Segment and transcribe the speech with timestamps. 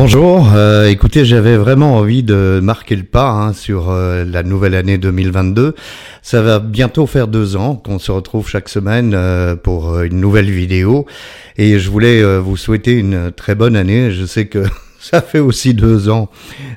[0.00, 4.76] Bonjour, euh, écoutez, j'avais vraiment envie de marquer le pas hein, sur euh, la nouvelle
[4.76, 5.74] année 2022.
[6.22, 10.52] Ça va bientôt faire deux ans qu'on se retrouve chaque semaine euh, pour une nouvelle
[10.52, 11.06] vidéo
[11.56, 14.12] et je voulais vous souhaiter une très bonne année.
[14.12, 14.62] Je sais que
[15.00, 16.30] ça fait aussi deux ans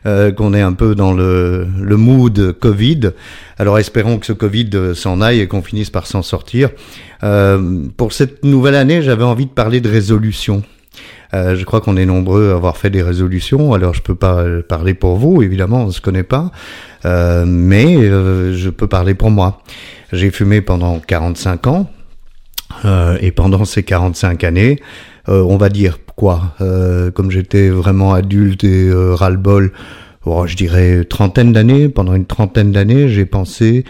[0.03, 3.11] qu'on est un peu dans le, le mood Covid.
[3.59, 6.71] Alors espérons que ce Covid s'en aille et qu'on finisse par s'en sortir.
[7.97, 10.63] pour cette nouvelle année, j'avais envie de parler de résolution.
[11.33, 13.73] Euh, je crois qu'on est nombreux à avoir fait des résolutions.
[13.73, 16.51] Alors je peux pas parler pour vous, évidemment, on se connaît pas,
[17.05, 19.61] euh, mais euh, je peux parler pour moi.
[20.11, 21.89] J'ai fumé pendant 45 ans,
[23.21, 24.79] et pendant ces 45 années,
[25.27, 26.55] on va dire quoi
[27.13, 29.71] Comme j'étais vraiment adulte et ras-le-bol,
[30.25, 31.89] oh, je dirais trentaine d'années.
[31.89, 33.85] Pendant une trentaine d'années, j'ai pensé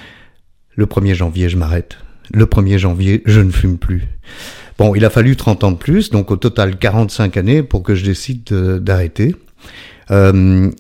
[0.75, 1.97] le 1er janvier, je m'arrête.
[2.31, 4.03] Le 1er janvier, je ne fume plus.
[4.77, 7.95] Bon, il a fallu 30 ans de plus, donc au total 45 années pour que
[7.95, 9.35] je décide d'arrêter.
[10.09, 10.71] Euh,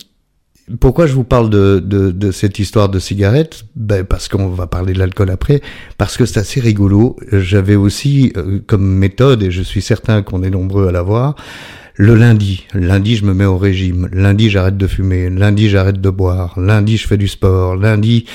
[0.79, 3.63] pourquoi je vous parle de, de, de cette histoire de cigarette?
[3.75, 5.61] Ben Parce qu'on va parler de l'alcool après,
[5.97, 7.17] parce que c'est assez rigolo.
[7.31, 11.35] J'avais aussi euh, comme méthode, et je suis certain qu'on est nombreux à l'avoir,
[11.95, 12.67] le lundi.
[12.73, 14.07] Lundi, je me mets au régime.
[14.13, 15.29] Lundi, j'arrête de fumer.
[15.29, 16.57] Lundi, j'arrête de boire.
[16.59, 17.75] Lundi, je fais du sport.
[17.75, 18.25] Lundi,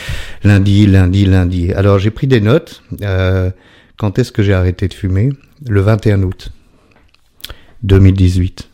[0.45, 1.73] lundi, lundi, lundi.
[1.73, 2.83] Alors, j'ai pris des notes.
[3.03, 3.51] Euh,
[3.97, 5.31] quand est-ce que j'ai arrêté de fumer?
[5.69, 6.53] Le 21 août
[7.83, 8.69] 2018.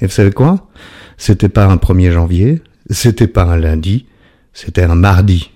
[0.00, 0.68] Et vous savez quoi?
[1.16, 4.06] C'était pas un 1er janvier, c'était pas un lundi,
[4.52, 5.50] c'était un mardi.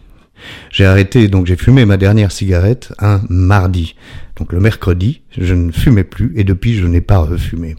[0.70, 3.96] J'ai arrêté, donc j'ai fumé ma dernière cigarette un mardi.
[4.36, 7.76] Donc le mercredi, je ne fumais plus et depuis je n'ai pas refumé.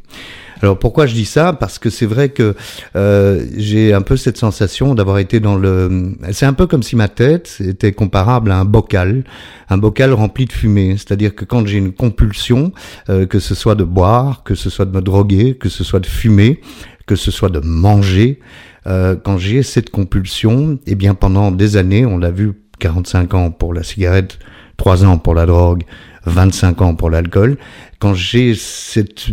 [0.61, 1.53] Alors pourquoi je dis ça?
[1.53, 2.55] Parce que c'est vrai que
[2.95, 6.15] euh, j'ai un peu cette sensation d'avoir été dans le...
[6.31, 9.23] C'est un peu comme si ma tête était comparable à un bocal,
[9.69, 10.91] un bocal rempli de fumée.
[10.97, 12.71] C'est-à-dire que quand j'ai une compulsion,
[13.09, 15.99] euh, que ce soit de boire, que ce soit de me droguer, que ce soit
[15.99, 16.61] de fumer,
[17.05, 18.39] que ce soit de manger,
[18.87, 23.51] euh, quand j'ai cette compulsion, eh bien pendant des années, on l'a vu, 45 ans
[23.51, 24.39] pour la cigarette,
[24.77, 25.83] 3 ans pour la drogue,
[26.27, 27.57] 25 ans pour l'alcool,
[27.99, 29.27] quand j'ai cette,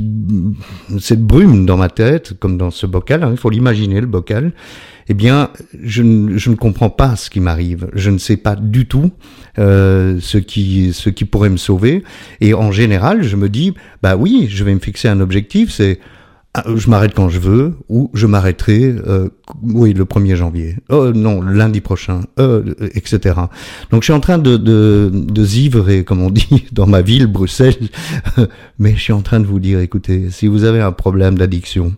[0.99, 4.53] cette brume dans ma tête, comme dans ce bocal, hein, il faut l'imaginer le bocal,
[5.09, 5.51] eh bien,
[5.83, 7.89] je, ne, je ne comprends pas ce qui m'arrive.
[7.93, 9.11] Je ne sais pas du tout
[9.59, 12.03] euh, ce qui ce qui pourrait me sauver.
[12.41, 16.01] Et en général, je me dis, bah oui, je vais me fixer un objectif, c'est
[16.77, 19.29] je m'arrête quand je veux, ou je m'arrêterai, euh,
[19.63, 20.77] oui, le 1er janvier.
[20.89, 23.35] Oh non, lundi prochain, euh, etc.
[23.91, 27.27] Donc je suis en train de, de, de zivrer, comme on dit, dans ma ville,
[27.27, 27.77] Bruxelles,
[28.79, 31.95] mais je suis en train de vous dire, écoutez, si vous avez un problème d'addiction,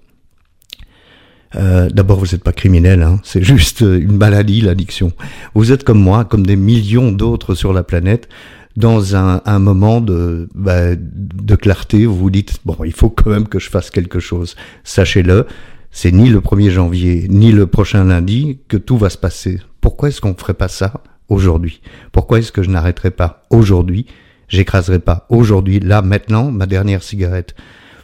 [1.54, 5.12] euh, D'abord, vous n'êtes pas criminel, hein, c'est juste une maladie, l'addiction.
[5.54, 8.28] Vous êtes comme moi, comme des millions d'autres sur la planète
[8.76, 13.48] dans un, moment de, bah, de clarté, vous vous dites, bon, il faut quand même
[13.48, 14.54] que je fasse quelque chose.
[14.84, 15.46] Sachez-le,
[15.90, 19.60] c'est ni le 1er janvier, ni le prochain lundi que tout va se passer.
[19.80, 21.80] Pourquoi est-ce qu'on ne ferait pas ça aujourd'hui?
[22.12, 24.06] Pourquoi est-ce que je n'arrêterai pas aujourd'hui?
[24.48, 27.54] J'écraserai pas aujourd'hui, là, maintenant, ma dernière cigarette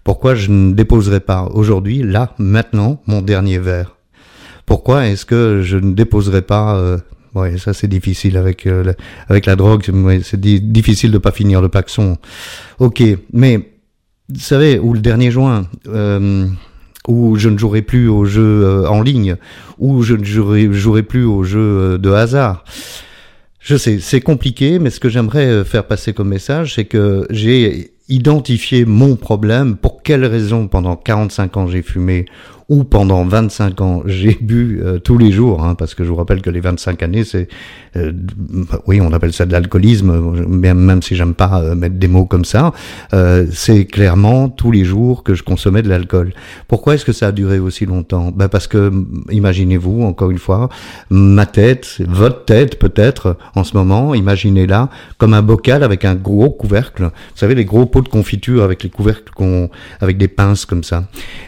[0.04, 3.96] Pourquoi je ne déposerai pas aujourd'hui, là, maintenant, mon dernier verre?
[4.64, 6.98] Pourquoi est-ce que je ne déposerai pas euh,
[7.34, 8.94] Ouais, ça c'est difficile avec euh, la,
[9.28, 9.82] avec la drogue.
[10.22, 12.18] c'est difficile de pas finir le paxon.
[12.78, 13.70] Ok, mais
[14.28, 16.46] vous savez, ou le dernier juin, euh,
[17.08, 19.36] où je ne jouerai plus aux jeux euh, en ligne,
[19.78, 22.64] où je ne jouerai, jouerai plus aux jeux de hasard.
[23.60, 27.92] Je sais, c'est compliqué, mais ce que j'aimerais faire passer comme message, c'est que j'ai
[28.08, 32.26] identifié mon problème, pour quelle raison pendant 45 ans j'ai fumé,
[32.68, 36.16] ou pendant 25 ans j'ai bu euh, tous les jours, hein, parce que je vous
[36.16, 37.48] rappelle que les 25 années, c'est,
[37.96, 38.12] euh,
[38.86, 42.24] oui, on appelle ça de l'alcoolisme, même, même si j'aime pas euh, mettre des mots
[42.24, 42.72] comme ça,
[43.50, 46.32] c'est clairement tous les jours que je consommais de l'alcool.
[46.66, 48.32] Pourquoi est-ce que ça a duré aussi longtemps?
[48.34, 48.90] Ben Parce que,
[49.30, 50.68] imaginez-vous, encore une fois,
[51.10, 54.88] ma tête, votre tête peut-être, en ce moment, imaginez-la
[55.18, 57.04] comme un bocal avec un gros couvercle.
[57.04, 59.68] Vous savez, les gros pots de confiture avec les couvercles qu'on,
[60.00, 61.04] avec des pinces comme ça.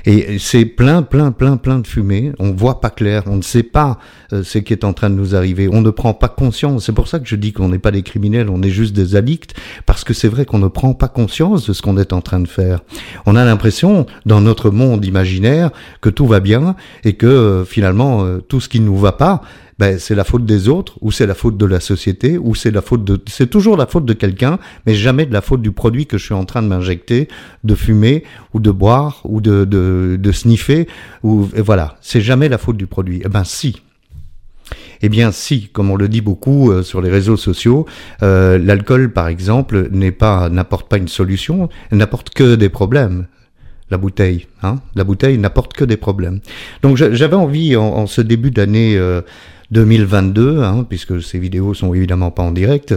[0.06, 2.32] Et c'est plein, plein, plein, plein de fumée.
[2.38, 3.22] On voit pas clair.
[3.26, 3.98] On ne sait pas
[4.32, 5.68] euh, ce qui est en train de nous arriver.
[5.70, 6.86] On ne prend pas conscience.
[6.86, 9.16] C'est pour ça que je dis qu'on n'est pas des criminels, on est juste des
[9.16, 9.54] addicts,
[9.86, 12.40] parce que c'est vrai qu'on ne prend pas conscience de ce qu'on est en train
[12.40, 12.80] de faire.
[13.26, 15.70] On a l'impression, dans notre monde imaginaire,
[16.00, 19.12] que tout va bien et que euh, finalement euh, tout ce qui ne nous va
[19.12, 19.42] pas,
[19.78, 22.70] ben, c'est la faute des autres, ou c'est la faute de la société, ou c'est
[22.70, 25.72] la faute de, c'est toujours la faute de quelqu'un, mais jamais de la faute du
[25.72, 27.28] produit que je suis en train de m'injecter,
[27.64, 30.86] de fumer, ou de boire, ou de, de, de sniffer,
[31.22, 31.96] ou, et voilà.
[32.00, 33.22] C'est jamais la faute du produit.
[33.24, 33.82] Eh ben, si.
[35.02, 37.84] Eh bien, si, comme on le dit beaucoup euh, sur les réseaux sociaux,
[38.22, 43.26] euh, l'alcool, par exemple, n'est pas, n'apporte pas une solution, n'apporte que des problèmes.
[43.90, 44.46] la bouteille.
[44.62, 46.40] Hein la bouteille n'apporte que des problèmes.
[46.82, 48.98] Donc j'avais envie en, ce début d'année
[49.74, 52.94] 2022, hein, puisque ces vidéos sont évidemment pas en direct.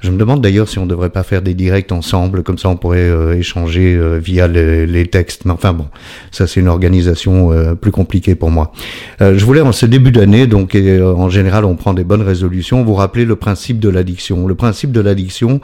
[0.00, 2.76] Je me demande d'ailleurs si on devrait pas faire des directs ensemble, comme ça on
[2.76, 5.44] pourrait euh, échanger euh, via les, textes.
[5.44, 5.86] Mais enfin bon,
[6.30, 8.72] ça c'est une organisation euh, plus compliquée pour moi.
[9.20, 12.94] je voulais en ce début d'année, donc en général on prend des bonnes résolutions, vous
[12.94, 14.46] rappeler le principe de l'addiction.
[14.46, 15.60] Le principe de l'addiction,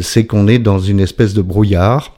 [0.00, 2.12] c'est qu'on est dans une espèce de brouillard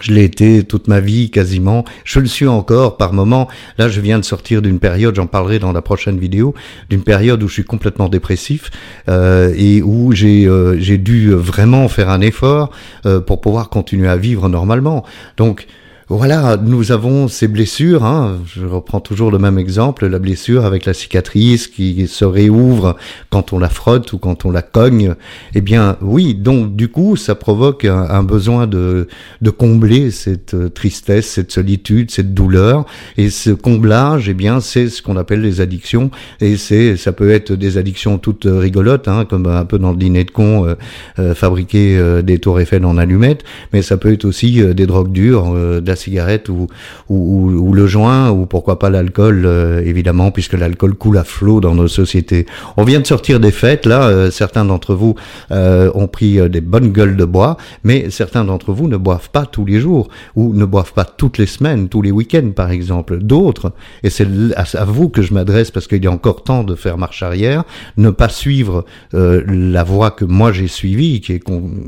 [0.00, 1.84] je l'ai été toute ma vie quasiment.
[2.04, 3.48] Je le suis encore par moments.
[3.78, 6.54] Là, je viens de sortir d'une période, j'en parlerai dans la prochaine vidéo,
[6.90, 8.70] d'une période où je suis complètement dépressif
[9.08, 12.70] euh, et où j'ai euh, j'ai dû vraiment faire un effort
[13.06, 15.04] euh, pour pouvoir continuer à vivre normalement.
[15.36, 15.66] Donc
[16.10, 18.02] voilà, nous avons ces blessures.
[18.02, 18.38] Hein.
[18.46, 22.96] Je reprends toujours le même exemple, la blessure avec la cicatrice qui se réouvre
[23.28, 25.16] quand on la frotte ou quand on la cogne.
[25.54, 26.34] Eh bien, oui.
[26.34, 29.06] Donc, du coup, ça provoque un, besoin de,
[29.42, 32.86] de combler cette euh, tristesse, cette solitude, cette douleur.
[33.18, 36.10] Et ce comblage, eh bien, c'est ce qu'on appelle les addictions.
[36.40, 39.98] Et c'est, ça peut être des addictions toutes rigolotes, hein, comme un peu dans le
[39.98, 40.74] dîner de con, euh,
[41.18, 43.44] euh, fabriquer des tours Eiffel en allumettes.
[43.74, 45.54] Mais ça peut être aussi des drogues dures,
[45.98, 46.66] cigarette ou,
[47.08, 51.74] ou, le joint ou pourquoi pas l'alcool euh, évidemment puisque l'alcool coule à flot dans
[51.74, 52.46] nos sociétés.
[52.76, 55.14] On vient de sortir des fêtes là, euh, certains d'entre vous
[55.50, 59.46] euh, ont pris des bonnes gueules de bois, mais certains d'entre vous ne boivent pas
[59.46, 63.18] tous les jours ou ne boivent pas toutes les semaines, tous les week-ends par exemple.
[63.18, 63.72] D'autres,
[64.02, 67.22] et c'est à, vous que je m'adresse parce qu'il a encore temps de faire marche
[67.22, 67.64] arrière,
[67.96, 71.42] ne pas suivre la voie que moi j'ai suivie, qui est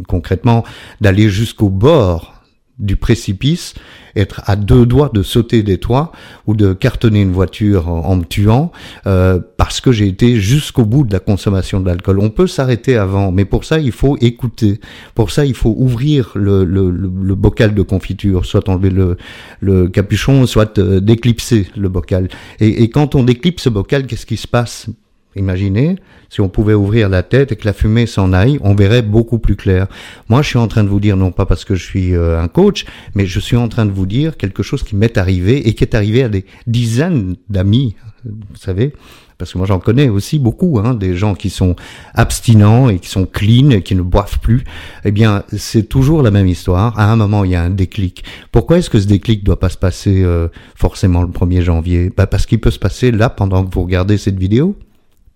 [0.06, 0.64] concrètement
[1.00, 2.39] d'aller jusqu'au bord
[2.80, 3.74] du précipice,
[4.16, 6.12] être à deux doigts de sauter des toits
[6.46, 8.72] ou de cartonner une voiture en, me tuant
[9.06, 12.18] euh, parce que j'ai été jusqu'au bout de la consommation de l'alcool.
[12.18, 14.80] On peut s'arrêter avant, mais pour ça il faut écouter.
[15.14, 19.16] Pour ça il faut ouvrir le, le, le, bocal de confiture, soit enlever le,
[19.60, 22.28] le capuchon, soit euh, déclipser le bocal.
[22.58, 24.88] Et, et quand on déclipse ce bocal, qu'est-ce qui se passe?
[25.36, 25.96] Imaginez,
[26.28, 29.38] si on pouvait ouvrir la tête et que la fumée s'en aille, on verrait beaucoup
[29.38, 29.86] plus clair.
[30.28, 32.40] Moi, je suis en train de vous dire, non pas parce que je suis euh,
[32.40, 32.84] un coach,
[33.14, 35.84] mais je suis en train de vous dire quelque chose qui m'est arrivé et qui
[35.84, 37.94] est arrivé à des dizaines d'amis,
[38.24, 38.92] vous savez,
[39.38, 41.74] parce que moi j'en connais aussi beaucoup, hein, des gens qui sont
[42.14, 44.64] abstinents et qui sont clean et qui ne boivent plus.
[45.04, 46.98] Eh bien, c'est toujours la même histoire.
[46.98, 48.22] À un moment, il y a un déclic.
[48.52, 52.12] Pourquoi est-ce que ce déclic doit pas se passer euh, forcément le 1er janvier?
[52.14, 54.76] Bah Parce qu'il peut se passer là pendant que vous regardez cette vidéo.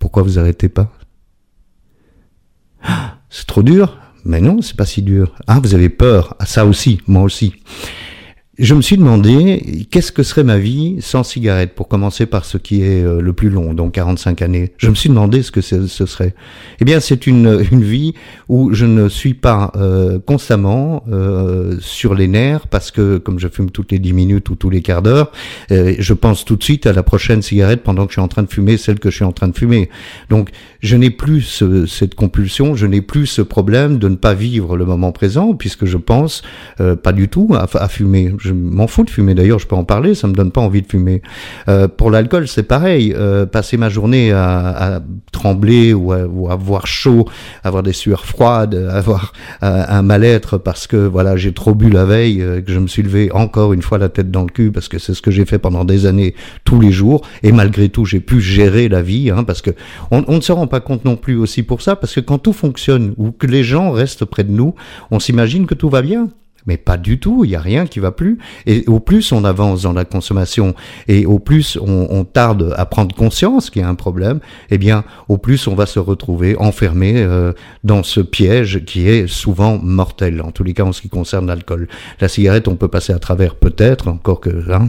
[0.04, 0.92] Pourquoi vous arrêtez pas?
[3.30, 3.98] C'est trop dur.
[4.26, 5.34] Mais non, c'est pas si dur.
[5.46, 6.36] Ah, vous avez peur.
[6.38, 7.54] Ah, ça aussi, moi aussi
[8.58, 12.56] je me suis demandé qu'est-ce que serait ma vie sans cigarette, pour commencer par ce
[12.56, 14.72] qui est euh, le plus long, donc 45 années.
[14.78, 16.34] Je me suis demandé ce que ce serait.
[16.80, 18.14] Eh bien, c'est une, une vie
[18.48, 23.48] où je ne suis pas euh, constamment euh, sur les nerfs, parce que comme je
[23.48, 25.32] fume toutes les 10 minutes ou tous les quarts d'heure,
[25.70, 28.42] je pense tout de suite à la prochaine cigarette pendant que je suis en train
[28.42, 29.88] de fumer celle que je suis en train de fumer.
[30.30, 34.34] Donc, je n'ai plus ce, cette compulsion, je n'ai plus ce problème de ne pas
[34.34, 36.42] vivre le moment présent, puisque je pense
[36.76, 39.34] pas du tout à fumer je m'en fous de fumer.
[39.34, 41.22] D'ailleurs, je peux en parler, ça me donne pas envie de fumer.
[41.68, 43.14] Euh, pour l'alcool, c'est pareil.
[43.16, 45.00] Euh, passer ma journée à, à
[45.32, 47.26] trembler ou à, ou avoir chaud,
[47.62, 49.32] avoir des sueurs froides, avoir
[49.62, 52.86] euh, un mal-être parce que voilà, j'ai trop bu la veille, euh, que je me
[52.86, 55.30] suis levé encore une fois la tête dans le cul parce que c'est ce que
[55.30, 57.22] j'ai fait pendant des années tous les jours.
[57.42, 59.70] Et malgré tout, j'ai pu gérer la vie, hein, parce que
[60.10, 62.38] on, on ne se rend pas compte non plus aussi pour ça, parce que quand
[62.38, 64.74] tout fonctionne ou que les gens restent près de nous,
[65.10, 66.28] on s'imagine que tout va bien.
[66.66, 68.38] Mais pas du tout, il n'y a rien qui va plus.
[68.66, 70.74] Et au plus on avance dans la consommation
[71.08, 74.40] et au plus on, on tarde à prendre conscience qu'il y a un problème,
[74.70, 77.52] eh bien au plus on va se retrouver enfermé euh,
[77.82, 81.46] dans ce piège qui est souvent mortel, en tous les cas en ce qui concerne
[81.46, 81.88] l'alcool.
[82.20, 84.88] La cigarette, on peut passer à travers peut-être, encore que hein,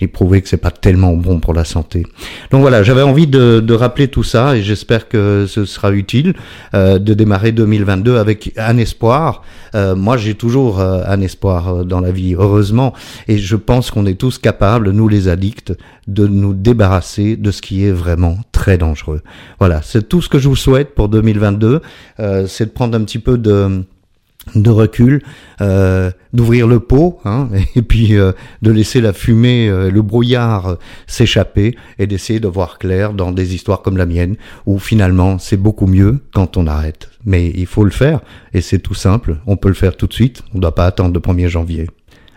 [0.00, 2.04] est prouvé que c'est pas tellement bon pour la santé.
[2.50, 6.34] Donc voilà, j'avais envie de, de, rappeler tout ça et j'espère que ce sera utile
[6.74, 9.42] euh, de démarrer 2022 avec un espoir.
[9.74, 12.94] Euh, moi j'ai toujours euh, un espoir euh, dans la vie, heureusement.
[13.26, 15.72] Et je pense qu'on est tous capables, nous les addicts,
[16.06, 19.22] de nous débarrasser de ce qui est vraiment très dangereux.
[19.58, 21.80] Voilà, c'est tout ce que je vous souhaite pour 2022.
[22.20, 23.84] Euh, c'est de prendre un petit peu de
[24.54, 25.22] de recul,
[25.60, 30.76] euh, d'ouvrir le pot, hein, et puis euh, de laisser la fumée, euh, le brouillard
[31.06, 34.36] s'échapper, et d'essayer de voir clair dans des histoires comme la mienne,
[34.66, 37.10] où finalement c'est beaucoup mieux quand on arrête.
[37.24, 38.20] Mais il faut le faire,
[38.54, 40.86] et c'est tout simple, on peut le faire tout de suite, on ne doit pas
[40.86, 41.86] attendre le 1er janvier.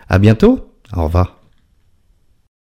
[0.08, 1.41] À bientôt, au revoir.